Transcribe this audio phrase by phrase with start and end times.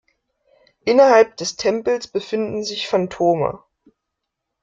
[0.83, 3.61] Innerhalb des Tempels befinden sich Phantome.